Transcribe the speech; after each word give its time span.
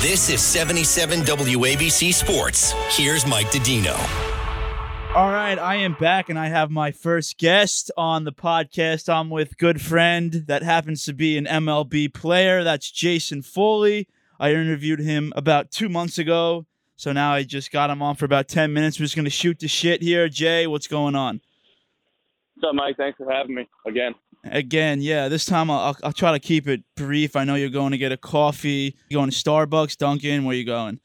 This 0.00 0.30
is 0.30 0.40
77 0.40 1.20
WABC 1.20 2.14
Sports. 2.14 2.72
Here's 2.88 3.26
Mike 3.26 3.48
Didino. 3.48 3.92
All 5.14 5.28
right, 5.28 5.58
I 5.58 5.74
am 5.74 5.92
back 5.92 6.30
and 6.30 6.38
I 6.38 6.48
have 6.48 6.70
my 6.70 6.90
first 6.90 7.36
guest 7.36 7.90
on 7.98 8.24
the 8.24 8.32
podcast. 8.32 9.12
I'm 9.12 9.28
with 9.28 9.58
good 9.58 9.78
friend 9.78 10.32
that 10.46 10.62
happens 10.62 11.04
to 11.04 11.12
be 11.12 11.36
an 11.36 11.44
MLB 11.44 12.14
player. 12.14 12.64
That's 12.64 12.90
Jason 12.90 13.42
Foley. 13.42 14.08
I 14.38 14.52
interviewed 14.52 15.00
him 15.00 15.34
about 15.36 15.70
two 15.70 15.90
months 15.90 16.16
ago. 16.16 16.64
So 16.96 17.12
now 17.12 17.34
I 17.34 17.42
just 17.42 17.70
got 17.70 17.90
him 17.90 18.00
on 18.00 18.16
for 18.16 18.24
about 18.24 18.48
10 18.48 18.72
minutes. 18.72 18.98
We're 18.98 19.04
just 19.04 19.16
going 19.16 19.26
to 19.26 19.30
shoot 19.30 19.58
the 19.58 19.68
shit 19.68 20.00
here. 20.00 20.30
Jay, 20.30 20.66
what's 20.66 20.86
going 20.86 21.14
on? 21.14 21.42
What's 22.54 22.70
up, 22.70 22.74
Mike? 22.74 22.96
Thanks 22.96 23.18
for 23.18 23.30
having 23.30 23.54
me 23.54 23.68
again. 23.86 24.14
Again, 24.44 25.02
yeah. 25.02 25.28
This 25.28 25.44
time 25.44 25.70
I'll, 25.70 25.96
I'll 26.02 26.12
try 26.12 26.32
to 26.32 26.38
keep 26.38 26.66
it 26.66 26.82
brief. 26.96 27.36
I 27.36 27.44
know 27.44 27.56
you're 27.56 27.68
going 27.68 27.92
to 27.92 27.98
get 27.98 28.10
a 28.12 28.16
coffee. 28.16 28.96
You 29.08 29.18
going 29.18 29.30
to 29.30 29.36
Starbucks, 29.36 29.96
Dunkin'? 29.98 30.44
Where 30.44 30.56
you 30.56 30.64
going? 30.64 31.00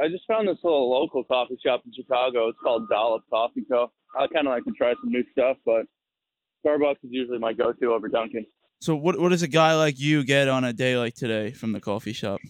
I 0.00 0.08
just 0.08 0.24
found 0.28 0.46
this 0.48 0.58
little 0.62 0.90
local 0.90 1.24
coffee 1.24 1.58
shop 1.64 1.82
in 1.86 1.92
Chicago. 1.92 2.48
It's 2.48 2.58
called 2.62 2.88
Dollop 2.88 3.22
Coffee 3.30 3.64
Co. 3.70 3.90
I 4.18 4.26
kind 4.28 4.46
of 4.46 4.52
like 4.52 4.64
to 4.64 4.72
try 4.72 4.92
some 5.02 5.10
new 5.10 5.24
stuff, 5.32 5.56
but 5.64 5.86
Starbucks 6.64 7.04
is 7.04 7.10
usually 7.10 7.38
my 7.38 7.52
go-to 7.52 7.92
over 7.92 8.08
Dunkin'. 8.08 8.46
So 8.80 8.94
what 8.94 9.18
what 9.18 9.30
does 9.30 9.42
a 9.42 9.48
guy 9.48 9.74
like 9.74 9.98
you 9.98 10.22
get 10.24 10.48
on 10.48 10.62
a 10.62 10.72
day 10.72 10.96
like 10.96 11.14
today 11.14 11.50
from 11.50 11.72
the 11.72 11.80
coffee 11.80 12.12
shop? 12.12 12.40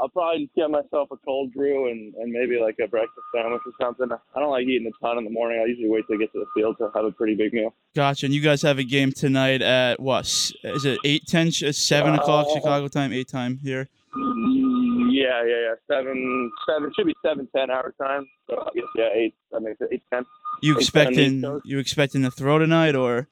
I'll 0.00 0.08
probably 0.08 0.44
just 0.44 0.54
get 0.54 0.70
myself 0.70 1.08
a 1.12 1.16
cold 1.18 1.52
brew 1.54 1.90
and, 1.90 2.14
and 2.14 2.32
maybe 2.32 2.58
like 2.60 2.76
a 2.82 2.88
breakfast 2.88 3.20
sandwich 3.34 3.60
or 3.66 3.72
something. 3.80 4.08
I 4.34 4.40
don't 4.40 4.50
like 4.50 4.66
eating 4.66 4.86
a 4.90 5.04
ton 5.04 5.18
in 5.18 5.24
the 5.24 5.30
morning. 5.30 5.60
I 5.62 5.66
usually 5.68 5.88
wait 5.88 6.06
till 6.06 6.16
I 6.16 6.18
get 6.18 6.32
to 6.32 6.40
the 6.40 6.46
field 6.54 6.76
to 6.78 6.90
have 6.94 7.04
a 7.04 7.12
pretty 7.12 7.34
big 7.34 7.52
meal. 7.52 7.74
Gotcha. 7.94 8.26
And 8.26 8.34
you 8.34 8.40
guys 8.40 8.62
have 8.62 8.78
a 8.78 8.84
game 8.84 9.12
tonight 9.12 9.62
at 9.62 10.00
what? 10.00 10.24
Is 10.26 10.84
it 10.84 10.98
eight 11.04 11.26
ten? 11.26 11.50
Seven 11.52 12.14
o'clock 12.14 12.46
Uh, 12.50 12.54
Chicago 12.54 12.88
time, 12.88 13.12
eight 13.12 13.28
time 13.28 13.58
here. 13.62 13.88
Yeah, 14.16 15.44
yeah, 15.44 15.46
yeah. 15.46 15.74
Seven, 15.88 16.50
seven 16.68 16.92
should 16.96 17.06
be 17.06 17.14
seven 17.24 17.48
ten 17.54 17.70
hour 17.70 17.94
time. 18.00 18.26
So 18.48 18.60
I 18.60 18.70
guess 18.74 18.84
yeah, 18.96 19.08
eight. 19.14 19.34
Makes 19.60 19.80
it 19.80 19.88
eight 19.92 20.02
ten. 20.12 20.24
You 20.62 20.72
Eight 20.72 20.74
ten 20.74 20.80
East 20.80 20.88
expecting 20.88 21.42
Coast. 21.42 21.66
you 21.66 21.78
expecting 21.78 22.22
to 22.22 22.30
throw 22.30 22.58
tonight 22.58 22.94
or? 22.96 23.28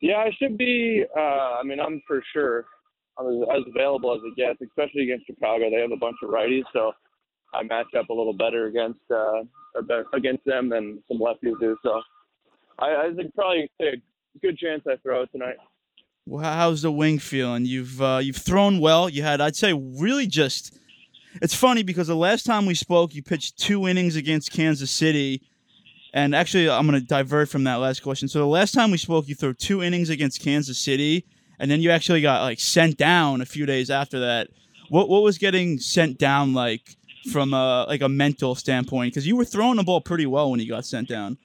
Yeah, 0.00 0.16
I 0.18 0.30
should 0.38 0.58
be. 0.58 1.04
Uh, 1.16 1.20
I 1.20 1.62
mean, 1.64 1.80
I'm 1.80 2.02
for 2.06 2.22
sure. 2.32 2.66
I'm 3.18 3.26
as, 3.26 3.48
as 3.56 3.62
available 3.68 4.14
as 4.14 4.20
it 4.24 4.36
gets, 4.36 4.60
especially 4.60 5.04
against 5.04 5.26
Chicago. 5.26 5.70
They 5.70 5.80
have 5.80 5.92
a 5.92 5.96
bunch 5.96 6.16
of 6.22 6.30
righties, 6.30 6.64
so 6.72 6.92
I 7.52 7.62
match 7.62 7.86
up 7.98 8.08
a 8.08 8.12
little 8.12 8.32
better 8.32 8.66
against 8.66 9.00
uh, 9.10 9.42
or 9.74 9.82
better 9.82 10.06
against 10.12 10.44
them 10.44 10.68
than 10.68 11.02
some 11.08 11.18
lefties 11.18 11.58
do. 11.60 11.76
So 11.82 12.00
I, 12.78 13.06
I 13.06 13.12
think 13.14 13.34
probably 13.34 13.70
a 13.80 14.02
good 14.42 14.58
chance 14.58 14.82
I 14.88 14.96
throw 15.02 15.24
tonight. 15.26 15.56
Well, 16.26 16.42
how's 16.42 16.82
the 16.82 16.90
wing 16.90 17.18
feeling? 17.18 17.66
You've 17.66 18.00
uh, 18.00 18.20
you've 18.22 18.36
thrown 18.36 18.80
well. 18.80 19.08
You 19.08 19.22
had, 19.22 19.40
I'd 19.40 19.56
say, 19.56 19.72
really 19.72 20.26
just. 20.26 20.78
It's 21.42 21.54
funny 21.54 21.82
because 21.82 22.06
the 22.06 22.16
last 22.16 22.46
time 22.46 22.64
we 22.64 22.74
spoke, 22.74 23.12
you 23.14 23.22
pitched 23.22 23.58
two 23.58 23.88
innings 23.88 24.14
against 24.14 24.52
Kansas 24.52 24.90
City, 24.90 25.42
and 26.14 26.34
actually, 26.34 26.70
I'm 26.70 26.86
going 26.86 27.00
to 27.00 27.06
divert 27.06 27.48
from 27.48 27.64
that 27.64 27.76
last 27.76 28.02
question. 28.02 28.28
So 28.28 28.38
the 28.38 28.46
last 28.46 28.72
time 28.72 28.90
we 28.92 28.98
spoke, 28.98 29.28
you 29.28 29.34
threw 29.34 29.52
two 29.52 29.82
innings 29.82 30.10
against 30.10 30.40
Kansas 30.40 30.78
City, 30.78 31.26
and 31.58 31.70
then 31.70 31.80
you 31.80 31.90
actually 31.90 32.20
got 32.20 32.42
like 32.42 32.60
sent 32.60 32.96
down 32.96 33.40
a 33.40 33.46
few 33.46 33.66
days 33.66 33.90
after 33.90 34.20
that. 34.20 34.48
What 34.88 35.08
what 35.08 35.22
was 35.22 35.38
getting 35.38 35.78
sent 35.78 36.18
down 36.18 36.54
like 36.54 36.96
from 37.32 37.54
a 37.54 37.84
like 37.88 38.02
a 38.02 38.08
mental 38.08 38.54
standpoint? 38.54 39.12
Because 39.12 39.26
you 39.26 39.36
were 39.36 39.44
throwing 39.44 39.76
the 39.76 39.82
ball 39.82 40.00
pretty 40.00 40.26
well 40.26 40.50
when 40.50 40.60
you 40.60 40.68
got 40.68 40.84
sent 40.84 41.08
down. 41.08 41.38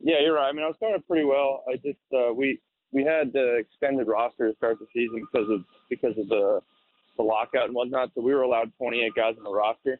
Yeah, 0.00 0.20
you're 0.20 0.34
right. 0.34 0.48
I 0.48 0.52
mean, 0.52 0.64
I 0.64 0.68
was 0.68 0.76
starting 0.76 1.02
pretty 1.08 1.24
well. 1.24 1.64
I 1.68 1.76
just 1.76 1.98
uh, 2.14 2.32
we 2.32 2.60
we 2.92 3.04
had 3.04 3.32
the 3.32 3.56
extended 3.56 4.06
roster 4.06 4.50
to 4.50 4.56
start 4.56 4.78
the 4.78 4.86
season 4.94 5.26
because 5.30 5.48
of 5.50 5.64
because 5.90 6.16
of 6.18 6.28
the 6.28 6.60
the 7.16 7.22
lockout 7.22 7.66
and 7.66 7.74
whatnot. 7.74 8.10
So 8.14 8.20
we 8.20 8.34
were 8.34 8.42
allowed 8.42 8.72
28 8.78 9.14
guys 9.14 9.34
on 9.38 9.44
the 9.44 9.52
roster. 9.52 9.98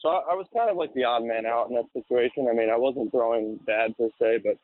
So 0.00 0.08
I, 0.08 0.32
I 0.32 0.34
was 0.34 0.46
kind 0.54 0.70
of 0.70 0.76
like 0.76 0.92
the 0.94 1.04
odd 1.04 1.24
man 1.24 1.46
out 1.46 1.68
in 1.68 1.74
that 1.74 1.86
situation. 1.92 2.46
I 2.50 2.54
mean, 2.54 2.70
I 2.70 2.76
wasn't 2.76 3.10
throwing 3.10 3.58
bad 3.66 3.96
per 3.96 4.08
se, 4.20 4.40
but 4.44 4.56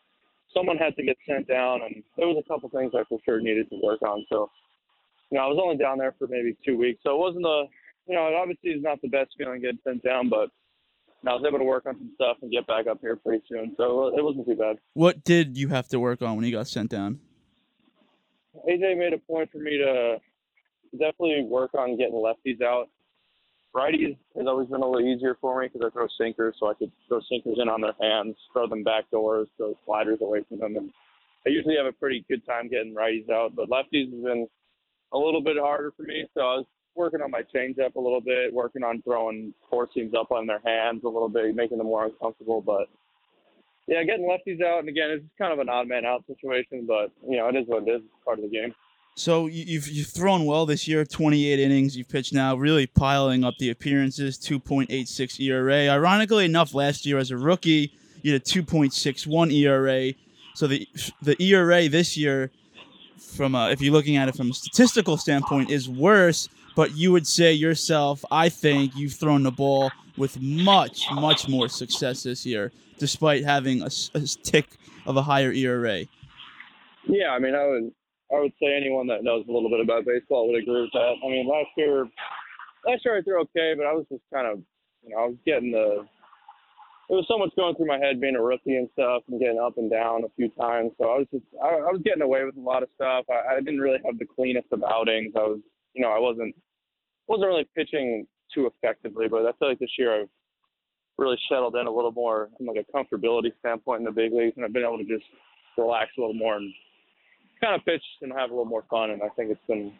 someone 0.54 0.76
had 0.76 0.96
to 0.96 1.02
get 1.02 1.16
sent 1.26 1.48
down, 1.48 1.82
and 1.82 2.02
there 2.16 2.28
was 2.28 2.42
a 2.44 2.48
couple 2.48 2.68
things 2.70 2.92
I 2.94 3.04
for 3.08 3.18
sure 3.24 3.40
needed 3.40 3.70
to 3.70 3.80
work 3.82 4.02
on. 4.02 4.24
So 4.28 4.50
you 5.30 5.38
know, 5.38 5.44
I 5.44 5.46
was 5.46 5.60
only 5.62 5.76
down 5.76 5.98
there 5.98 6.14
for 6.18 6.26
maybe 6.28 6.56
two 6.64 6.76
weeks, 6.76 7.00
so 7.04 7.14
it 7.14 7.18
wasn't 7.18 7.46
a 7.46 7.64
you 8.06 8.16
know, 8.16 8.26
it 8.26 8.34
obviously 8.34 8.70
is 8.70 8.82
not 8.82 9.00
the 9.02 9.08
best 9.08 9.30
feeling 9.38 9.60
getting 9.60 9.78
sent 9.84 10.02
down, 10.02 10.28
but 10.28 10.50
I 11.26 11.34
was 11.34 11.44
able 11.46 11.58
to 11.58 11.64
work 11.64 11.86
on 11.86 11.96
some 11.96 12.10
stuff 12.14 12.38
and 12.42 12.50
get 12.50 12.66
back 12.66 12.86
up 12.86 12.98
here 13.00 13.16
pretty 13.16 13.44
soon. 13.48 13.74
So 13.76 14.06
uh, 14.06 14.16
it 14.16 14.24
wasn't 14.24 14.46
too 14.46 14.56
bad. 14.56 14.78
What 14.94 15.22
did 15.22 15.56
you 15.56 15.68
have 15.68 15.86
to 15.88 16.00
work 16.00 16.22
on 16.22 16.36
when 16.36 16.44
you 16.44 16.52
got 16.52 16.66
sent 16.66 16.90
down? 16.90 17.20
AJ 18.68 18.98
made 18.98 19.12
a 19.12 19.18
point 19.18 19.50
for 19.52 19.58
me 19.58 19.78
to 19.78 20.16
definitely 20.92 21.44
work 21.48 21.72
on 21.74 21.96
getting 21.96 22.14
lefties 22.14 22.62
out. 22.62 22.88
Righties 23.74 24.16
has 24.36 24.46
always 24.46 24.68
been 24.68 24.82
a 24.82 24.86
little 24.86 25.08
easier 25.08 25.36
for 25.40 25.60
me 25.60 25.68
because 25.68 25.86
I 25.86 25.90
throw 25.92 26.08
sinkers, 26.18 26.56
so 26.58 26.68
I 26.68 26.74
could 26.74 26.90
throw 27.06 27.20
sinkers 27.30 27.58
in 27.62 27.68
on 27.68 27.80
their 27.80 27.94
hands, 28.00 28.34
throw 28.52 28.66
them 28.66 28.82
back 28.82 29.08
doors, 29.10 29.46
throw 29.56 29.74
sliders 29.84 30.18
away 30.20 30.40
from 30.48 30.58
them, 30.58 30.76
and 30.76 30.90
I 31.46 31.50
usually 31.50 31.76
have 31.76 31.86
a 31.86 31.92
pretty 31.92 32.24
good 32.28 32.44
time 32.46 32.68
getting 32.68 32.94
righties 32.94 33.30
out. 33.30 33.54
But 33.54 33.70
lefties 33.70 34.12
has 34.12 34.22
been 34.24 34.48
a 35.12 35.18
little 35.18 35.40
bit 35.40 35.56
harder 35.56 35.92
for 35.96 36.02
me, 36.02 36.26
so 36.34 36.40
I 36.40 36.56
was 36.56 36.66
working 36.96 37.20
on 37.22 37.30
my 37.30 37.42
changeup 37.54 37.94
a 37.94 38.00
little 38.00 38.20
bit, 38.20 38.52
working 38.52 38.82
on 38.82 39.02
throwing 39.02 39.54
four 39.70 39.88
seams 39.94 40.14
up 40.18 40.32
on 40.32 40.46
their 40.46 40.60
hands 40.64 41.02
a 41.04 41.08
little 41.08 41.28
bit, 41.28 41.54
making 41.54 41.78
them 41.78 41.86
more 41.86 42.06
uncomfortable. 42.06 42.60
But 42.60 42.88
yeah, 43.86 44.02
getting 44.02 44.28
lefties 44.28 44.62
out, 44.64 44.80
and 44.80 44.88
again, 44.88 45.10
it's 45.10 45.24
kind 45.38 45.52
of 45.52 45.60
an 45.60 45.68
odd 45.68 45.88
man 45.88 46.04
out 46.04 46.24
situation, 46.26 46.86
but 46.86 47.12
you 47.28 47.36
know, 47.36 47.48
it 47.48 47.56
is 47.56 47.68
what 47.68 47.86
it 47.86 47.90
is. 47.90 48.02
It's 48.02 48.24
part 48.24 48.38
of 48.38 48.44
the 48.44 48.50
game. 48.50 48.74
So 49.16 49.46
you- 49.46 49.64
you've 49.66 49.88
you've 49.88 50.06
thrown 50.06 50.44
well 50.46 50.64
this 50.66 50.88
year, 50.88 51.04
28 51.04 51.58
innings 51.58 51.96
you've 51.96 52.08
pitched 52.08 52.32
now, 52.32 52.54
really 52.56 52.86
piling 52.86 53.44
up 53.44 53.54
the 53.58 53.68
appearances, 53.70 54.38
2.86 54.38 55.38
ERA. 55.40 55.88
Ironically 55.88 56.44
enough, 56.44 56.74
last 56.74 57.04
year 57.04 57.18
as 57.18 57.30
a 57.30 57.36
rookie, 57.36 57.92
you 58.22 58.32
had 58.32 58.40
a 58.40 58.44
2.61 58.44 59.50
ERA. 59.52 60.14
So 60.54 60.66
the 60.66 60.88
the 61.22 61.36
ERA 61.42 61.88
this 61.88 62.16
year, 62.16 62.50
from 63.18 63.54
a, 63.54 63.70
if 63.70 63.80
you're 63.82 63.92
looking 63.92 64.16
at 64.16 64.28
it 64.28 64.36
from 64.36 64.50
a 64.50 64.54
statistical 64.54 65.16
standpoint, 65.16 65.70
is 65.70 65.88
worse. 65.88 66.48
But 66.76 66.96
you 66.96 67.12
would 67.12 67.26
say 67.26 67.52
yourself, 67.52 68.24
I 68.30 68.48
think 68.48 68.96
you've 68.96 69.12
thrown 69.14 69.42
the 69.42 69.50
ball 69.50 69.90
with 70.16 70.40
much 70.40 71.04
much 71.12 71.48
more 71.48 71.68
success 71.68 72.22
this 72.22 72.46
year, 72.46 72.72
despite 72.98 73.44
having 73.44 73.82
a 73.82 73.90
tick 74.44 74.66
of 75.04 75.16
a 75.16 75.22
higher 75.22 75.52
ERA. 75.52 76.06
Yeah, 77.06 77.30
I 77.32 77.38
mean, 77.38 77.54
I 77.54 77.66
would 77.66 77.92
I 78.34 78.40
would 78.40 78.52
say 78.62 78.74
anyone 78.74 79.06
that 79.08 79.24
knows 79.24 79.44
a 79.48 79.52
little 79.52 79.70
bit 79.70 79.80
about 79.80 80.06
baseball 80.06 80.48
would 80.48 80.62
agree 80.62 80.82
with 80.82 80.92
that. 80.92 81.14
I 81.22 81.28
mean, 81.28 81.48
last 81.48 81.70
year 81.76 82.06
last 82.86 83.04
year 83.04 83.18
I 83.18 83.22
threw 83.22 83.40
okay, 83.42 83.74
but 83.76 83.86
I 83.86 83.92
was 83.92 84.06
just 84.10 84.22
kind 84.32 84.46
of 84.46 84.62
you 85.02 85.10
know 85.10 85.18
I 85.18 85.26
was 85.26 85.36
getting 85.44 85.72
the 85.72 86.06
there 87.08 87.16
was 87.16 87.26
so 87.26 87.38
much 87.38 87.50
going 87.56 87.74
through 87.74 87.90
my 87.90 87.98
head 87.98 88.20
being 88.20 88.36
a 88.36 88.42
rookie 88.42 88.76
and 88.76 88.88
stuff 88.92 89.22
and 89.28 89.40
getting 89.40 89.58
up 89.58 89.78
and 89.78 89.90
down 89.90 90.22
a 90.22 90.30
few 90.36 90.48
times. 90.50 90.92
So 90.96 91.10
I 91.10 91.18
was 91.18 91.26
just 91.32 91.44
I, 91.62 91.66
I 91.66 91.90
was 91.90 92.00
getting 92.04 92.22
away 92.22 92.44
with 92.44 92.56
a 92.56 92.60
lot 92.60 92.84
of 92.84 92.88
stuff. 92.94 93.24
I, 93.28 93.56
I 93.56 93.60
didn't 93.60 93.80
really 93.80 93.98
have 94.06 94.18
the 94.18 94.26
cleanest 94.26 94.68
of 94.72 94.84
outings. 94.84 95.32
I 95.34 95.40
was 95.40 95.60
you 95.94 96.02
know 96.02 96.12
I 96.12 96.18
wasn't 96.18 96.54
wasn't 97.26 97.48
really 97.48 97.66
pitching 97.74 98.26
too 98.54 98.70
effectively, 98.70 99.26
but 99.28 99.42
I 99.42 99.52
feel 99.58 99.68
like 99.68 99.78
this 99.78 99.98
year 99.98 100.22
I've 100.22 100.28
really 101.18 101.38
settled 101.48 101.76
in 101.76 101.86
a 101.86 101.92
little 101.92 102.12
more 102.12 102.48
from 102.56 102.66
like 102.66 102.78
a 102.78 102.96
comfortability 102.96 103.50
standpoint 103.58 104.00
in 104.00 104.04
the 104.04 104.12
big 104.12 104.32
leagues, 104.32 104.54
and 104.56 104.64
I've 104.64 104.72
been 104.72 104.84
able 104.84 104.98
to 104.98 105.04
just 105.04 105.26
relax 105.76 106.10
a 106.16 106.20
little 106.20 106.34
more 106.34 106.56
and 106.56 106.72
kind 107.60 107.74
of 107.74 107.84
pitch 107.84 108.02
and 108.22 108.32
have 108.32 108.50
a 108.50 108.52
little 108.52 108.64
more 108.64 108.84
fun. 108.90 109.10
And 109.10 109.22
I 109.22 109.28
think 109.30 109.50
it's 109.50 109.66
been 109.66 109.92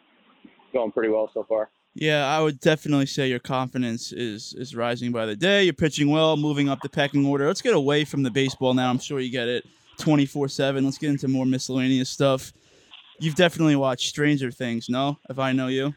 going 0.73 0.91
pretty 0.91 1.09
well 1.09 1.29
so 1.33 1.45
far. 1.47 1.69
Yeah, 1.93 2.25
I 2.25 2.41
would 2.41 2.59
definitely 2.61 3.05
say 3.05 3.27
your 3.27 3.39
confidence 3.39 4.13
is 4.13 4.53
is 4.57 4.75
rising 4.75 5.11
by 5.11 5.25
the 5.25 5.35
day. 5.35 5.65
You're 5.65 5.73
pitching 5.73 6.09
well, 6.09 6.37
moving 6.37 6.69
up 6.69 6.79
the 6.81 6.89
pecking 6.89 7.25
order. 7.25 7.47
Let's 7.47 7.61
get 7.61 7.73
away 7.73 8.05
from 8.05 8.23
the 8.23 8.31
baseball 8.31 8.73
now. 8.73 8.89
I'm 8.89 8.99
sure 8.99 9.19
you 9.19 9.29
get 9.29 9.49
it 9.49 9.65
24/7. 9.99 10.85
Let's 10.85 10.97
get 10.97 11.09
into 11.09 11.27
more 11.27 11.45
miscellaneous 11.45 12.09
stuff. 12.09 12.53
You've 13.19 13.35
definitely 13.35 13.75
watched 13.75 14.07
Stranger 14.07 14.51
Things, 14.51 14.87
no? 14.87 15.19
If 15.29 15.37
I 15.37 15.51
know 15.51 15.67
you. 15.67 15.93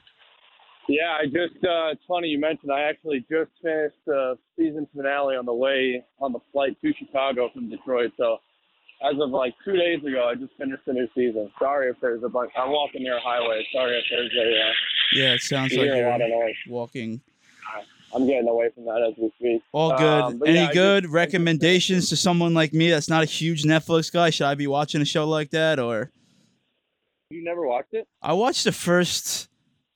Yeah, 0.89 1.17
I 1.19 1.27
just 1.27 1.65
uh, 1.65 1.93
it's 1.93 2.03
funny 2.07 2.29
you 2.29 2.39
mentioned 2.41 2.73
I 2.73 2.83
actually 2.83 3.21
just 3.31 3.51
finished 3.63 3.97
the 4.05 4.37
season 4.57 4.87
finale 4.95 5.37
on 5.37 5.47
the 5.47 5.55
way 5.55 6.05
on 6.21 6.33
the 6.33 6.41
flight 6.53 6.77
to 6.83 6.93
Chicago 6.99 7.51
from 7.55 7.71
Detroit. 7.71 8.13
So 8.19 8.39
as 9.05 9.21
of 9.21 9.31
like 9.31 9.55
two 9.65 9.77
days 9.77 10.03
ago, 10.05 10.29
I 10.31 10.35
just 10.35 10.53
finished 10.59 10.83
the 10.87 10.93
new 10.95 11.09
season. 11.15 11.51
Sorry 11.59 11.91
if 11.91 11.97
there's 12.01 12.23
a 12.23 12.29
bunch. 12.29 12.51
I'm 12.57 12.71
walking 12.71 13.03
near 13.03 13.17
a 13.17 13.21
highway. 13.21 13.67
Sorry 13.73 13.99
if 13.99 14.05
there's 14.11 14.33
a 14.35 14.61
uh, 14.69 14.73
Yeah, 15.13 15.35
it 15.35 15.41
sounds 15.43 15.73
You 15.73 15.79
like 15.81 15.91
hear 15.93 16.07
a 16.07 16.11
lot 16.11 16.21
of 16.23 16.29
you're 16.29 16.45
noise. 16.47 16.55
walking. 16.69 17.21
I'm 18.15 18.27
getting 18.29 18.47
away 18.49 18.71
from 18.73 18.85
that 18.85 19.03
as 19.11 19.15
we 19.19 19.29
speak. 19.41 19.63
All 19.73 19.91
good. 19.97 20.23
Um, 20.23 20.43
Any 20.47 20.61
yeah, 20.61 20.73
good 20.73 21.03
just- 21.05 21.13
recommendations 21.15 22.09
to 22.11 22.17
someone 22.17 22.55
like 22.55 22.73
me 22.73 22.89
that's 22.91 23.09
not 23.09 23.23
a 23.25 23.27
huge 23.27 23.65
Netflix 23.65 24.13
guy? 24.13 24.31
Should 24.31 24.47
I 24.47 24.55
be 24.55 24.69
watching 24.69 25.03
a 25.03 25.05
show 25.05 25.29
like 25.29 25.51
that 25.51 25.81
or? 25.81 26.11
You 27.31 27.43
never 27.43 27.67
watched 27.67 27.93
it? 27.93 28.07
I 28.23 28.33
watched 28.35 28.63
the 28.65 28.71
first. 28.73 29.49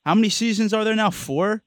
How 0.05 0.15
many 0.17 0.31
seasons 0.31 0.73
are 0.75 0.83
there 0.85 0.97
now? 0.97 1.11
Four. 1.11 1.63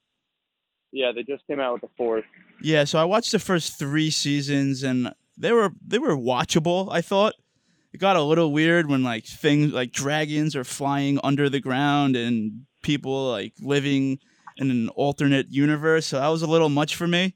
Yeah, 0.92 1.14
they 1.16 1.24
just 1.24 1.48
came 1.48 1.62
out 1.62 1.72
with 1.74 1.84
the 1.84 1.90
fourth. 1.96 2.26
Yeah, 2.62 2.84
so 2.84 3.00
I 3.00 3.06
watched 3.06 3.32
the 3.32 3.40
first 3.40 3.80
three 3.80 4.10
seasons 4.10 4.84
and 4.84 5.14
they 5.42 5.52
were 5.52 5.72
they 5.86 5.98
were 6.00 6.16
watchable. 6.16 6.88
I 6.92 7.02
thought 7.02 7.34
it 7.94 8.00
got 8.00 8.16
a 8.16 8.22
little 8.22 8.52
weird 8.52 8.90
when 8.90 9.04
like 9.04 9.26
things 9.26 9.74
like 9.74 9.92
dragons 9.92 10.56
are 10.56 10.64
flying 10.64 11.20
under 11.24 11.50
the 11.50 11.60
ground 11.60 12.16
and 12.16 12.66
people 12.84 13.30
like 13.32 13.54
living 13.60 14.20
in 14.58 14.72
an 14.72 14.90
alternate 14.90 15.48
universe. 15.50 16.06
So 16.08 16.20
that 16.20 16.28
was 16.28 16.42
a 16.42 16.48
little 16.48 16.70
much 16.70 16.96
for 16.96 17.08
me. 17.08 17.36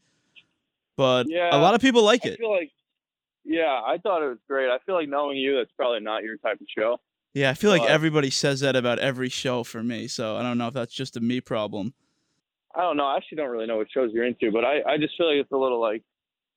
But 0.96 1.26
Yeah, 1.28 1.50
a 1.56 1.60
lot 1.60 1.74
of 1.74 1.82
people 1.82 2.04
like 2.04 2.26
I 2.26 2.30
it. 2.30 2.38
feel 2.40 2.52
like, 2.52 2.72
yeah, 3.44 3.82
I 3.86 3.98
thought 4.02 4.24
it 4.24 4.30
was 4.30 4.38
great. 4.48 4.70
I 4.70 4.78
feel 4.86 4.96
like 4.96 5.10
knowing 5.10 5.38
you, 5.38 5.58
that's 5.58 5.72
probably 5.76 6.00
not 6.00 6.24
your 6.24 6.38
type 6.38 6.62
of 6.62 6.68
show. 6.78 6.98
Yeah, 7.34 7.50
I 7.50 7.54
feel 7.54 7.70
like 7.70 7.84
everybody 7.84 8.30
says 8.30 8.62
that 8.62 8.78
about 8.78 8.98
every 9.00 9.28
show 9.28 9.66
for 9.66 9.84
me. 9.84 10.08
So 10.08 10.38
I 10.38 10.42
don't 10.42 10.58
know 10.58 10.68
if 10.68 10.74
that's 10.74 10.94
just 10.94 11.18
a 11.18 11.20
me 11.20 11.42
problem. 11.42 11.94
I 12.74 12.82
don't 12.82 12.96
know. 12.96 13.06
I 13.06 13.18
actually 13.18 13.38
don't 13.38 13.50
really 13.50 13.66
know 13.68 13.78
what 13.78 13.88
shows 13.94 14.12
you're 14.14 14.26
into, 14.26 14.52
but 14.52 14.64
I, 14.64 14.82
I 14.88 14.98
just 14.98 15.18
feel 15.18 15.28
like 15.28 15.42
it's 15.44 15.52
a 15.52 15.58
little 15.58 15.82
like, 15.82 16.02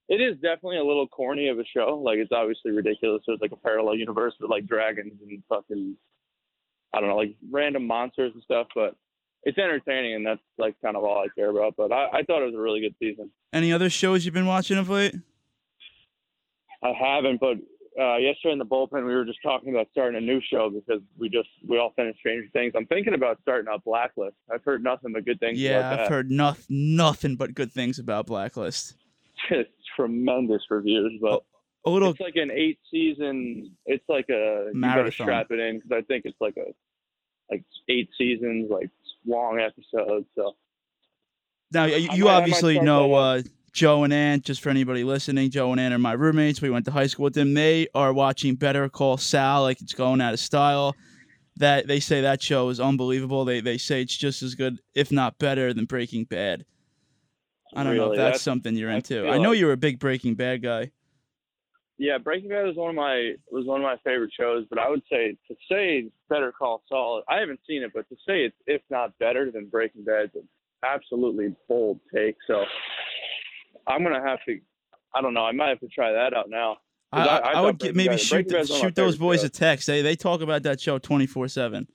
it 0.09 0.21
is 0.21 0.35
definitely 0.37 0.79
a 0.79 0.85
little 0.85 1.07
corny 1.07 1.49
of 1.49 1.59
a 1.59 1.65
show. 1.65 2.01
Like 2.03 2.19
it's 2.19 2.33
obviously 2.33 2.71
ridiculous. 2.73 3.23
There's 3.27 3.41
like 3.41 3.53
a 3.53 3.57
parallel 3.57 3.97
universe 3.97 4.35
with 4.41 4.51
like 4.51 4.67
dragons 4.67 5.13
and 5.23 5.43
fucking, 5.49 5.97
I 6.95 7.01
don't 7.01 7.09
know, 7.11 7.17
like 7.17 7.37
random 7.51 7.87
monsters 7.87 8.33
and 8.35 8.43
stuff. 8.43 8.69
But 8.75 8.97
it's 9.45 9.59
entertaining, 9.59 10.15
and 10.15 10.27
that's 10.27 10.41
like 10.57 10.75
kind 10.83 10.97
of 10.97 11.05
all 11.05 11.19
I 11.19 11.27
care 11.35 11.51
about. 11.51 11.75
But 11.77 11.93
I, 11.93 12.07
I 12.07 12.23
thought 12.23 12.43
it 12.43 12.47
was 12.47 12.55
a 12.55 12.61
really 12.61 12.81
good 12.81 12.95
season. 12.99 13.31
Any 13.53 13.73
other 13.73 13.91
shows 13.91 14.25
you've 14.25 14.35
been 14.35 14.47
watching 14.47 14.79
of 14.79 14.89
late? 14.89 15.15
I 16.83 16.93
haven't, 16.93 17.41
but 17.41 17.57
uh, 18.01 18.17
yesterday 18.17 18.53
in 18.53 18.59
the 18.59 18.65
bullpen 18.65 19.05
we 19.05 19.15
were 19.15 19.25
just 19.25 19.41
talking 19.43 19.71
about 19.71 19.89
starting 19.91 20.17
a 20.17 20.21
new 20.21 20.41
show 20.51 20.71
because 20.71 21.03
we 21.19 21.29
just 21.29 21.49
we 21.67 21.79
all 21.79 21.93
finished 21.97 22.19
Stranger 22.21 22.49
Things. 22.53 22.73
I'm 22.77 22.87
thinking 22.87 23.15
about 23.15 23.39
starting 23.43 23.69
up 23.73 23.85
Blacklist. 23.85 24.37
I've 24.53 24.63
heard 24.65 24.83
nothing 24.83 25.13
but 25.13 25.25
good 25.25 25.41
things. 25.41 25.59
Yeah, 25.59 25.79
about 25.81 26.01
I've 26.01 26.09
heard 26.09 26.31
noth- 26.31 26.67
nothing 26.69 27.37
but 27.37 27.55
good 27.55 27.73
things 27.73 27.99
about 27.99 28.27
Blacklist. 28.27 28.95
Just 29.49 29.71
tremendous 29.97 30.63
reviews, 30.71 31.19
but 31.21 31.43
A 31.87 31.91
little 31.91 32.11
it's 32.11 32.21
like 32.21 32.37
an 32.37 32.51
eight 32.51 32.79
season. 32.91 33.77
It's 33.87 34.05
like 34.09 34.27
a 34.31 34.71
you 34.73 34.73
Marathon. 34.75 35.03
gotta 35.05 35.13
strap 35.13 35.47
it 35.51 35.59
in 35.61 35.77
because 35.81 35.91
I 35.93 36.03
think 36.03 36.25
it's 36.25 36.41
like 36.41 36.57
a 36.57 36.73
like 37.51 37.65
eight 37.89 38.09
seasons, 38.19 38.71
like 38.71 38.91
long 39.27 39.59
episodes. 39.61 40.27
So 40.35 40.55
Now, 41.73 41.85
you 41.87 42.25
might- 42.25 42.31
obviously 42.31 42.79
know 42.81 43.15
uh, 43.15 43.43
Joe 43.73 44.05
and 44.05 44.13
Ann. 44.13 44.41
Just 44.43 44.61
for 44.61 44.71
anybody 44.71 45.05
listening, 45.05 45.51
Joe 45.51 45.71
and 45.73 45.81
Ann 45.81 45.93
are 45.93 45.99
my 45.99 46.13
roommates. 46.13 46.61
We 46.61 46.71
went 46.71 46.85
to 46.87 46.91
high 46.91 47.07
school 47.07 47.25
with 47.25 47.35
them. 47.35 47.55
They 47.55 47.89
are 47.95 48.13
watching 48.13 48.55
Better 48.55 48.89
Call 48.89 49.17
Saul, 49.17 49.63
like 49.63 49.81
it's 49.81 49.95
going 49.95 50.21
out 50.21 50.35
of 50.35 50.41
style. 50.41 50.95
That 51.57 51.89
they 51.89 51.99
say 52.01 52.21
that 52.21 52.41
show 52.43 52.69
is 52.69 52.79
unbelievable. 52.81 53.45
They 53.45 53.61
they 53.61 53.79
say 53.79 54.03
it's 54.03 54.17
just 54.17 54.43
as 54.43 54.55
good, 54.55 54.79
if 54.95 55.11
not 55.11 55.39
better, 55.39 55.73
than 55.75 55.87
Breaking 55.87 56.25
Bad. 56.25 56.65
I 57.75 57.85
don't 57.85 57.97
know 57.97 58.13
if 58.13 58.17
that's, 58.17 58.19
that's- 58.19 58.43
something 58.43 58.75
you're 58.77 58.91
into. 58.91 59.23
feel 59.23 59.31
I 59.31 59.39
know 59.39 59.51
like- 59.51 59.59
you're 59.59 59.73
a 59.73 59.77
big 59.77 59.99
Breaking 59.99 60.35
Bad 60.35 60.63
guy. 60.63 60.91
yeah, 61.99 62.19
Breaking 62.19 62.49
Bad 62.49 62.65
was 62.67 62.77
one 62.77 62.91
of 62.91 62.97
my 62.97 63.33
was 63.51 63.67
one 63.67 63.81
of 63.81 63.85
my 63.85 63.97
favorite 64.05 64.31
shows. 64.39 64.65
But 64.71 64.79
I 64.79 64.89
would 64.89 65.03
say 65.11 65.37
to 65.49 65.55
say 65.71 66.11
Better 66.29 66.53
Call 66.53 66.83
Saul. 66.89 67.23
I 67.29 67.39
haven't 67.41 67.61
seen 67.67 67.83
it, 67.83 67.93
but 67.95 68.09
to 68.09 68.17
say 68.27 68.45
it's 68.45 68.57
if 68.67 68.83
not 68.91 69.17
better 69.19 69.51
than 69.51 69.67
Breaking 69.67 70.05
Bad, 70.05 70.31
an 70.35 70.49
absolutely 70.85 71.55
bold 71.69 72.01
take. 72.15 72.37
So 72.47 72.65
I'm 73.87 74.03
gonna 74.03 74.23
have 74.27 74.39
to. 74.47 74.61
I 75.15 75.21
don't 75.23 75.35
know. 75.35 75.45
I 75.45 75.53
might 75.53 75.69
have 75.71 75.81
to 75.81 75.89
try 75.89 76.13
that 76.13 76.35
out 76.35 76.49
now. 76.51 76.77
I, 77.11 77.23
I, 77.27 77.37
I 77.39 77.53
I 77.53 77.61
would 77.63 77.79
get, 77.79 77.97
maybe 77.97 78.11
Bad- 78.11 78.21
shoot 78.21 78.31
Breaking 78.49 78.53
Bad's 78.53 78.71
one 78.71 78.77
of 78.79 78.83
my 78.83 78.89
shoot 78.89 78.95
those 78.95 79.17
boys 79.17 79.41
shows. 79.41 79.49
a 79.49 79.51
text. 79.51 79.87
They 79.87 80.03
they 80.03 80.15
talk 80.17 80.41
about 80.43 80.63
that 80.65 80.81
show 80.81 80.99
twenty 80.99 81.27
four 81.27 81.49
seven. 81.49 81.89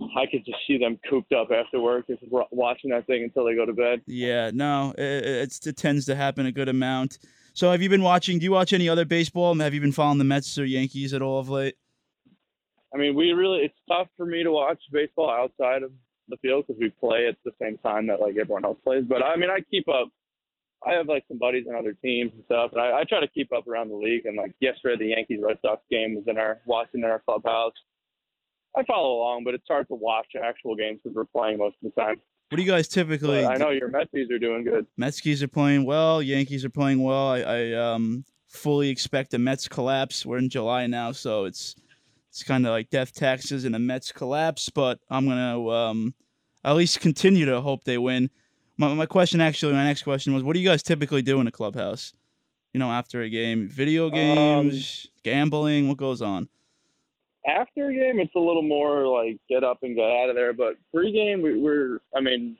I 0.00 0.26
could 0.30 0.44
just 0.44 0.58
see 0.66 0.78
them 0.78 0.98
cooped 1.08 1.32
up 1.32 1.48
after 1.50 1.80
work, 1.80 2.06
just 2.06 2.22
watching 2.52 2.90
that 2.90 3.06
thing 3.06 3.24
until 3.24 3.44
they 3.44 3.56
go 3.56 3.66
to 3.66 3.72
bed. 3.72 4.00
Yeah, 4.06 4.50
no, 4.54 4.94
it, 4.96 5.66
it 5.66 5.76
tends 5.76 6.06
to 6.06 6.14
happen 6.14 6.46
a 6.46 6.52
good 6.52 6.68
amount. 6.68 7.18
So, 7.52 7.72
have 7.72 7.82
you 7.82 7.88
been 7.88 8.02
watching? 8.02 8.38
Do 8.38 8.44
you 8.44 8.52
watch 8.52 8.72
any 8.72 8.88
other 8.88 9.04
baseball? 9.04 9.58
Have 9.58 9.74
you 9.74 9.80
been 9.80 9.92
following 9.92 10.18
the 10.18 10.24
Mets 10.24 10.56
or 10.58 10.64
Yankees 10.64 11.12
at 11.12 11.22
all 11.22 11.40
of 11.40 11.48
late? 11.48 11.74
I 12.94 12.96
mean, 12.96 13.16
we 13.16 13.32
really, 13.32 13.60
it's 13.60 13.74
tough 13.88 14.06
for 14.16 14.24
me 14.24 14.44
to 14.44 14.52
watch 14.52 14.80
baseball 14.92 15.30
outside 15.30 15.82
of 15.82 15.90
the 16.28 16.36
field 16.38 16.66
because 16.66 16.80
we 16.80 16.90
play 16.90 17.26
at 17.26 17.36
the 17.44 17.50
same 17.60 17.76
time 17.78 18.06
that 18.06 18.20
like 18.20 18.36
everyone 18.40 18.64
else 18.64 18.78
plays. 18.84 19.04
But 19.08 19.22
I 19.24 19.36
mean, 19.36 19.50
I 19.50 19.60
keep 19.70 19.88
up. 19.88 20.08
I 20.86 20.92
have 20.92 21.08
like 21.08 21.24
some 21.26 21.38
buddies 21.38 21.66
on 21.68 21.74
other 21.74 21.94
teams 21.94 22.30
and 22.34 22.44
stuff, 22.44 22.70
and 22.72 22.80
I, 22.80 23.00
I 23.00 23.04
try 23.04 23.18
to 23.18 23.26
keep 23.26 23.52
up 23.52 23.66
around 23.66 23.88
the 23.88 23.96
league. 23.96 24.26
And 24.26 24.36
like 24.36 24.54
yesterday, 24.60 24.96
the 24.96 25.10
Yankees 25.16 25.40
Red 25.42 25.58
Sox 25.60 25.82
game 25.90 26.14
was 26.14 26.24
in 26.28 26.38
our 26.38 26.60
watching 26.66 27.00
in 27.00 27.10
our 27.10 27.18
clubhouse. 27.18 27.72
I 28.76 28.84
follow 28.84 29.16
along, 29.16 29.44
but 29.44 29.54
it's 29.54 29.66
hard 29.68 29.88
to 29.88 29.94
watch 29.94 30.26
actual 30.42 30.76
games 30.76 31.00
because 31.02 31.16
we're 31.16 31.24
playing 31.24 31.58
most 31.58 31.76
of 31.82 31.92
the 31.92 32.00
time. 32.00 32.20
What 32.48 32.56
do 32.56 32.62
you 32.62 32.70
guys 32.70 32.88
typically? 32.88 33.42
But 33.42 33.52
I 33.52 33.56
know 33.56 33.70
your 33.70 33.90
Metsies 33.90 34.30
are 34.30 34.38
doing 34.38 34.64
good. 34.64 34.86
Metskis 34.98 35.42
are 35.42 35.48
playing 35.48 35.84
well. 35.84 36.22
Yankees 36.22 36.64
are 36.64 36.70
playing 36.70 37.02
well. 37.02 37.28
I, 37.28 37.40
I 37.40 37.72
um 37.74 38.24
fully 38.48 38.88
expect 38.88 39.32
the 39.32 39.38
Mets 39.38 39.68
collapse. 39.68 40.24
We're 40.24 40.38
in 40.38 40.48
July 40.48 40.86
now, 40.86 41.12
so 41.12 41.44
it's 41.44 41.74
it's 42.30 42.42
kind 42.42 42.66
of 42.66 42.70
like 42.70 42.88
death 42.88 43.12
taxes 43.14 43.64
and 43.64 43.76
a 43.76 43.78
Mets 43.78 44.12
collapse. 44.12 44.70
But 44.70 44.98
I'm 45.10 45.28
gonna 45.28 45.68
um 45.68 46.14
at 46.64 46.74
least 46.74 47.00
continue 47.00 47.44
to 47.46 47.60
hope 47.60 47.84
they 47.84 47.98
win. 47.98 48.30
My 48.78 48.94
my 48.94 49.06
question 49.06 49.40
actually, 49.42 49.74
my 49.74 49.84
next 49.84 50.02
question 50.04 50.32
was, 50.32 50.42
what 50.42 50.54
do 50.54 50.60
you 50.60 50.68
guys 50.68 50.82
typically 50.82 51.20
do 51.20 51.40
in 51.40 51.46
a 51.46 51.52
clubhouse? 51.52 52.14
You 52.72 52.80
know, 52.80 52.90
after 52.90 53.20
a 53.22 53.28
game, 53.28 53.68
video 53.68 54.08
games, 54.08 55.06
gambling. 55.22 55.88
What 55.88 55.98
goes 55.98 56.22
on? 56.22 56.48
After 57.48 57.88
a 57.88 57.94
game, 57.94 58.20
it's 58.20 58.34
a 58.36 58.40
little 58.40 58.62
more 58.62 59.06
like 59.06 59.38
get 59.48 59.64
up 59.64 59.78
and 59.82 59.96
get 59.96 60.04
out 60.04 60.28
of 60.28 60.36
there. 60.36 60.52
But 60.52 60.74
pre-game, 60.94 61.40
we, 61.42 61.58
we're, 61.58 61.98
I 62.14 62.20
mean, 62.20 62.56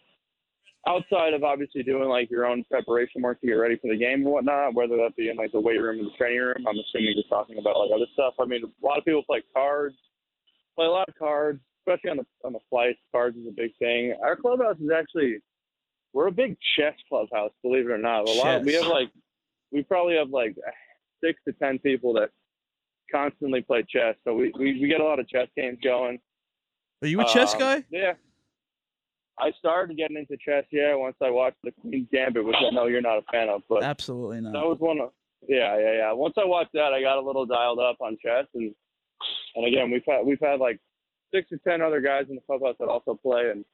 outside 0.87 1.35
of 1.35 1.45
obviously 1.45 1.83
doing 1.83 2.09
like 2.09 2.31
your 2.31 2.47
own 2.47 2.65
preparation 2.71 3.21
work 3.21 3.41
to 3.41 3.47
get 3.47 3.55
ready 3.55 3.77
for 3.77 3.91
the 3.91 3.99
game 3.99 4.23
and 4.23 4.33
whatnot, 4.33 4.75
whether 4.75 4.97
that 4.97 5.15
be 5.17 5.29
in 5.29 5.37
like 5.37 5.53
the 5.53 5.61
weight 5.61 5.81
room 5.81 6.01
or 6.01 6.05
the 6.05 6.17
training 6.17 6.41
room, 6.41 6.65
I'm 6.67 6.79
assuming 6.79 7.15
you're 7.15 7.25
talking 7.29 7.59
about 7.59 7.79
like 7.79 7.91
other 7.95 8.07
stuff. 8.15 8.35
I 8.41 8.47
mean, 8.47 8.63
a 8.65 8.87
lot 8.87 8.99
of 8.99 9.05
people 9.05 9.23
play 9.25 9.43
cards, 9.53 9.97
play 10.75 10.87
a 10.87 10.91
lot 10.91 11.09
of 11.09 11.15
cards, 11.17 11.61
especially 11.81 12.11
on 12.11 12.17
the 12.19 12.27
on 12.45 12.53
the 12.55 12.61
flights. 12.71 12.99
Cards 13.13 13.37
is 13.37 13.47
a 13.47 13.53
big 13.53 13.73
thing. 13.79 14.15
Our 14.23 14.37
clubhouse 14.37 14.77
is 14.81 14.91
actually, 14.91 15.39
we're 16.15 16.29
a 16.29 16.33
big 16.33 16.57
chess 16.77 16.95
clubhouse, 17.09 17.53
believe 17.63 17.87
it 17.87 17.93
or 17.93 17.99
not. 17.99 18.29
A 18.29 18.33
lot. 18.33 18.65
We 18.65 18.73
have 18.75 18.87
like, 18.87 19.11
we 19.71 19.83
probably 19.83 20.17
have 20.17 20.31
like 20.31 20.57
six 21.23 21.39
to 21.47 21.53
ten 21.53 21.79
people 21.81 22.15
that 22.15 22.31
constantly 23.11 23.61
play 23.63 23.85
chess. 23.89 24.15
So 24.25 24.35
we, 24.35 24.53
we, 24.59 24.81
we 24.81 24.89
get 24.89 25.01
a 25.01 25.05
lot 25.05 25.19
of 25.19 25.29
chess 25.29 25.49
games 25.57 25.79
going. 25.83 26.19
Are 27.03 27.09
you 27.09 27.21
a 27.21 27.25
chess 27.27 27.55
Um, 27.55 27.61
guy? 27.61 27.85
Yeah. 27.91 28.15
I 29.41 29.53
started 29.59 29.97
getting 29.97 30.17
into 30.17 30.37
chess, 30.45 30.65
yeah, 30.73 30.97
once 30.97 31.15
I 31.23 31.31
watched 31.31 31.59
the 31.63 31.71
Queen's 31.81 32.09
Gambit, 32.13 32.45
which 32.45 32.57
I 32.59 32.75
know 32.75 32.87
you're 32.87 33.01
not 33.01 33.19
a 33.19 33.23
fan 33.31 33.49
of, 33.49 33.63
but 33.69 33.85
Absolutely 33.85 34.41
not. 34.41 34.53
that 34.53 34.65
was 34.67 34.79
one 34.81 35.01
of 35.01 35.11
yeah, 35.49 35.79
yeah, 35.79 35.93
yeah. 35.99 36.13
Once 36.13 36.35
I 36.37 36.45
watched 36.45 36.73
that 36.75 36.93
I 36.93 37.01
got 37.01 37.17
a 37.19 37.21
little 37.21 37.47
dialed 37.47 37.79
up 37.79 37.97
on 38.01 38.17
chess 38.21 38.47
and 38.55 38.75
and 39.55 39.65
again 39.67 39.89
we've 39.93 40.03
had 40.09 40.27
we've 40.27 40.41
had 40.41 40.59
like 40.59 40.81
six 41.33 41.53
or 41.53 41.59
ten 41.59 41.81
other 41.81 42.01
guys 42.01 42.25
in 42.29 42.35
the 42.35 42.41
clubhouse 42.41 42.75
that 42.81 42.89
also 42.89 43.15
play 43.15 43.51
and 43.53 43.65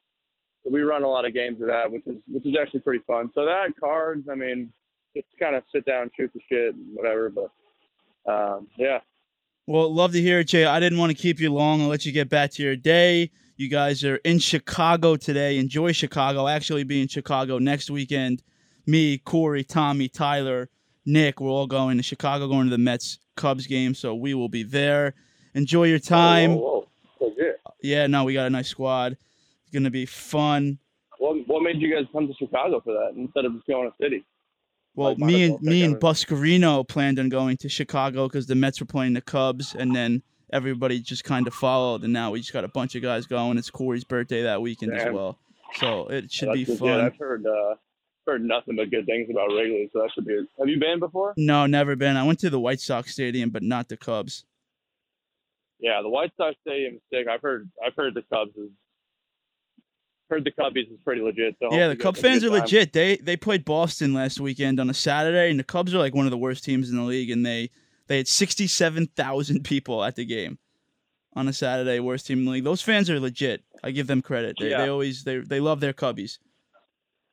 so 0.62 0.70
we 0.70 0.82
run 0.82 1.02
a 1.04 1.08
lot 1.08 1.24
of 1.24 1.32
games 1.32 1.62
of 1.62 1.68
that, 1.68 1.90
which 1.90 2.06
is 2.06 2.16
which 2.30 2.44
is 2.44 2.54
actually 2.60 2.80
pretty 2.80 3.02
fun. 3.06 3.30
So 3.34 3.46
that 3.46 3.68
cards, 3.80 4.28
I 4.30 4.34
mean, 4.34 4.70
just 5.16 5.28
kind 5.40 5.56
of 5.56 5.62
sit 5.74 5.86
down, 5.86 6.10
shoot 6.14 6.30
the 6.34 6.40
shit, 6.48 6.74
and 6.74 6.94
whatever. 6.94 7.30
But 7.30 8.30
um, 8.30 8.66
yeah, 8.76 8.98
Well, 9.66 9.92
love 9.92 10.12
to 10.12 10.20
hear 10.20 10.40
it, 10.40 10.48
Jay. 10.48 10.66
I 10.66 10.78
didn't 10.78 10.98
want 10.98 11.10
to 11.10 11.16
keep 11.16 11.40
you 11.40 11.50
long. 11.50 11.80
I'll 11.80 11.88
let 11.88 12.04
you 12.04 12.12
get 12.12 12.28
back 12.28 12.50
to 12.52 12.62
your 12.62 12.76
day. 12.76 13.30
You 13.56 13.68
guys 13.68 14.04
are 14.04 14.16
in 14.16 14.38
Chicago 14.38 15.16
today. 15.16 15.58
Enjoy 15.58 15.92
Chicago. 15.92 16.46
Actually 16.46 16.84
be 16.84 17.00
in 17.00 17.08
Chicago 17.08 17.58
next 17.58 17.90
weekend. 17.90 18.42
Me, 18.86 19.16
Corey, 19.16 19.64
Tommy, 19.64 20.08
Tyler, 20.08 20.68
Nick, 21.06 21.40
we're 21.40 21.48
all 21.48 21.66
going 21.66 21.96
to 21.96 22.02
Chicago, 22.02 22.46
going 22.46 22.64
to 22.64 22.70
the 22.70 22.78
Mets 22.78 23.18
Cubs 23.36 23.66
game. 23.66 23.94
So 23.94 24.14
we 24.14 24.34
will 24.34 24.50
be 24.50 24.64
there. 24.64 25.14
Enjoy 25.54 25.84
your 25.84 25.98
time. 25.98 26.56
Whoa, 26.56 26.86
whoa, 27.18 27.28
legit. 27.28 27.60
Yeah, 27.82 28.06
no, 28.06 28.24
we 28.24 28.34
got 28.34 28.46
a 28.46 28.50
nice 28.50 28.68
squad. 28.68 29.12
It's 29.12 29.70
gonna 29.72 29.90
be 29.90 30.04
fun. 30.04 30.78
What 31.18 31.36
what 31.46 31.62
made 31.62 31.80
you 31.80 31.94
guys 31.94 32.04
come 32.12 32.26
to 32.26 32.34
Chicago 32.34 32.80
for 32.80 32.92
that 32.92 33.12
instead 33.16 33.44
of 33.44 33.54
just 33.54 33.66
going 33.66 33.90
to 33.90 33.96
city? 34.02 34.24
Well, 34.94 35.10
Like, 35.10 35.18
me 35.18 35.44
and 35.44 35.60
me 35.60 35.82
and 35.82 35.96
Buscarino 35.96 36.86
planned 36.86 37.18
on 37.18 37.28
going 37.28 37.56
to 37.58 37.68
Chicago 37.68 38.28
because 38.28 38.46
the 38.46 38.54
Mets 38.54 38.80
were 38.80 38.86
playing 38.86 39.14
the 39.14 39.20
Cubs, 39.20 39.74
and 39.74 39.94
then 39.94 40.22
everybody 40.52 41.00
just 41.00 41.24
kind 41.24 41.46
of 41.46 41.54
followed, 41.54 42.04
and 42.04 42.12
now 42.12 42.30
we 42.30 42.40
just 42.40 42.52
got 42.52 42.64
a 42.64 42.68
bunch 42.68 42.94
of 42.94 43.02
guys 43.02 43.26
going. 43.26 43.58
It's 43.58 43.70
Corey's 43.70 44.04
birthday 44.04 44.42
that 44.42 44.62
weekend 44.62 44.94
as 44.94 45.12
well, 45.12 45.38
so 45.74 46.06
it 46.06 46.30
should 46.30 46.48
That's 46.48 46.58
be 46.58 46.64
fun. 46.64 46.88
Yeah, 46.88 47.06
I've 47.06 47.16
heard 47.16 47.44
uh, 47.44 47.74
heard 48.26 48.44
nothing 48.44 48.76
but 48.76 48.90
good 48.90 49.06
things 49.06 49.28
about 49.30 49.48
Wrigley, 49.48 49.90
so 49.92 50.00
that 50.00 50.10
should 50.14 50.26
be. 50.26 50.36
Have 50.58 50.68
you 50.68 50.78
been 50.78 51.00
before? 51.00 51.34
No, 51.36 51.66
never 51.66 51.96
been. 51.96 52.16
I 52.16 52.22
went 52.22 52.38
to 52.40 52.50
the 52.50 52.60
White 52.60 52.80
Sox 52.80 53.12
stadium, 53.12 53.50
but 53.50 53.62
not 53.62 53.88
the 53.88 53.96
Cubs. 53.96 54.44
Yeah, 55.80 56.00
the 56.02 56.08
White 56.08 56.32
Sox 56.36 56.56
Stadium 56.62 56.94
is 56.94 57.00
sick. 57.12 57.26
I've 57.28 57.42
heard 57.42 57.68
I've 57.84 57.94
heard 57.94 58.14
the 58.14 58.22
Cubs 58.32 58.56
is 58.56 58.70
heard 60.30 60.44
the 60.44 60.50
Cubbies 60.52 60.90
is 60.92 60.98
pretty 61.04 61.20
legit. 61.22 61.56
So 61.60 61.74
Yeah, 61.74 61.88
the 61.88 61.96
Cub 61.96 62.14
guys 62.14 62.22
have 62.22 62.30
a 62.30 62.32
fans 62.34 62.44
are 62.44 62.48
time. 62.50 62.60
legit. 62.60 62.92
They 62.92 63.16
they 63.16 63.36
played 63.36 63.64
Boston 63.64 64.14
last 64.14 64.40
weekend 64.40 64.80
on 64.80 64.90
a 64.90 64.94
Saturday, 64.94 65.50
and 65.50 65.58
the 65.58 65.64
Cubs 65.64 65.94
are 65.94 65.98
like 65.98 66.14
one 66.14 66.24
of 66.26 66.30
the 66.30 66.38
worst 66.38 66.64
teams 66.64 66.90
in 66.90 66.96
the 66.96 67.02
league, 67.02 67.30
and 67.30 67.44
they 67.44 67.70
they 68.06 68.16
had 68.18 68.28
sixty 68.28 68.66
seven 68.66 69.06
thousand 69.06 69.64
people 69.64 70.02
at 70.04 70.16
the 70.16 70.24
game 70.24 70.58
on 71.36 71.48
a 71.48 71.52
Saturday, 71.52 71.98
worst 72.00 72.26
team 72.26 72.38
in 72.40 72.44
the 72.44 72.50
league. 72.52 72.64
Those 72.64 72.82
fans 72.82 73.10
are 73.10 73.18
legit. 73.20 73.62
I 73.82 73.90
give 73.90 74.06
them 74.06 74.22
credit. 74.22 74.56
They, 74.58 74.70
Yeah. 74.70 74.82
they 74.82 74.88
always 74.88 75.24
they 75.24 75.38
they 75.38 75.60
love 75.60 75.80
their 75.80 75.92
Cubbies. 75.92 76.38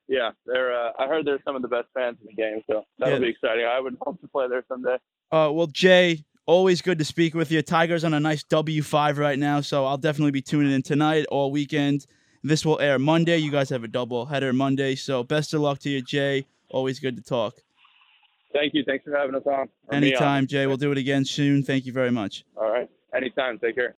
Yeah, 0.08 0.32
they're. 0.46 0.74
Uh, 0.74 0.92
I 1.00 1.08
heard 1.08 1.26
they're 1.26 1.40
some 1.46 1.56
of 1.56 1.62
the 1.62 1.68
best 1.70 1.88
fans 1.94 2.18
in 2.22 2.28
the 2.28 2.34
game, 2.34 2.62
so 2.70 2.84
that'll 3.00 3.16
Yeah. 3.16 3.20
be 3.20 3.30
exciting. 3.30 3.66
I 3.66 3.80
would 3.80 3.96
hope 4.02 4.20
to 4.22 4.28
play 4.28 4.48
there 4.50 4.64
someday. 4.68 4.96
Uh, 5.32 5.50
well, 5.54 5.68
Jay, 5.68 6.26
always 6.46 6.82
good 6.82 6.98
to 7.00 7.06
speak 7.06 7.34
with 7.34 7.50
you. 7.52 7.62
Tigers 7.62 8.04
on 8.04 8.14
a 8.14 8.20
nice 8.20 8.44
W 8.44 8.82
five 8.82 9.18
right 9.18 9.40
now, 9.40 9.62
so 9.62 9.86
I'll 9.86 9.98
definitely 9.98 10.32
be 10.32 10.42
tuning 10.42 10.74
in 10.74 10.82
tonight 10.82 11.26
all 11.32 11.50
weekend. 11.52 12.06
This 12.44 12.66
will 12.66 12.80
air 12.80 12.98
Monday. 12.98 13.38
You 13.38 13.52
guys 13.52 13.70
have 13.70 13.84
a 13.84 13.88
double 13.88 14.26
header 14.26 14.54
Monday, 14.54 14.96
so 14.96 15.24
best 15.24 15.54
of 15.54 15.62
luck 15.62 15.80
to 15.80 15.90
you, 15.90 16.02
Jay. 16.02 16.46
Always 16.70 17.00
good 17.00 17.16
to 17.18 17.22
talk. 17.22 17.56
Thank 18.54 18.74
you. 18.74 18.84
Thanks 18.86 19.06
for 19.06 19.16
having 19.16 19.36
us 19.36 19.44
on. 19.46 19.54
Or 19.54 19.58
me 19.64 19.98
on. 19.98 20.04
Anytime, 20.04 20.48
Jay. 20.48 20.68
We'll 20.68 20.78
do 20.78 20.92
it 20.92 20.98
again 20.98 21.26
soon. 21.26 21.64
Thank 21.64 21.86
you 21.86 21.94
very 21.94 22.12
much. 22.12 22.44
All 22.58 22.72
right. 22.72 22.90
Anytime. 23.16 23.60
Take 23.60 23.76
care. 23.76 23.90